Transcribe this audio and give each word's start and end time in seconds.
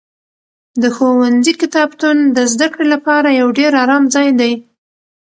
د 0.81 0.83
ښوونځي 0.95 1.53
کتابتون 1.61 2.17
د 2.35 2.37
زده 2.51 2.67
کړې 2.73 2.85
لپاره 2.93 3.29
یو 3.39 3.47
ډېر 3.59 3.71
ارام 3.83 4.03
ځای 4.15 4.29
دی. 4.39 4.53